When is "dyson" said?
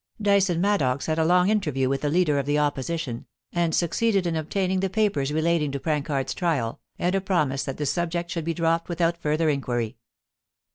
0.19-0.59